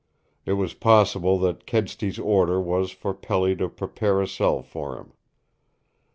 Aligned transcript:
It 0.47 0.53
was 0.53 0.73
possible 0.73 1.37
that 1.37 1.67
Kedsty's 1.67 2.17
order 2.17 2.59
was 2.59 2.89
for 2.89 3.13
Pelly 3.13 3.55
to 3.57 3.69
prepare 3.69 4.19
a 4.19 4.27
cell 4.27 4.63
for 4.63 4.97
him. 4.97 5.13